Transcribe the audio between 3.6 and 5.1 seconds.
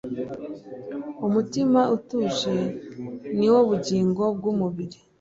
bugingo bw’umubiri,